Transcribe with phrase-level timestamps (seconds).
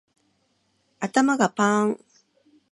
[0.99, 2.03] 頭がパーン